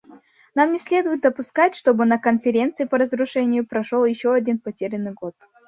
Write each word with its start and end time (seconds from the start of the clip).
Нам 0.55 0.71
не 0.73 0.79
следует 0.79 1.21
допускать, 1.21 1.75
чтобы 1.75 2.05
на 2.07 2.17
Конференции 2.17 2.85
по 2.85 2.97
разоружению 2.97 3.67
прошел 3.67 4.03
еще 4.03 4.33
один 4.33 4.57
потерянный 4.57 5.13
год. 5.13 5.35